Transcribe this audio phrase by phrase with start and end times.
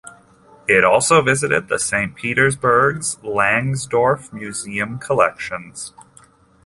[0.67, 5.93] It also visited the Saint Petersburg's Langsdorff museum collections.